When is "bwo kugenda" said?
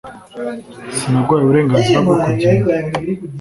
2.05-2.69